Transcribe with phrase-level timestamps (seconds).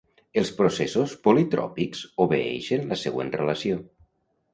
[0.41, 3.79] Els processos politròpics obeeixen la següent relació.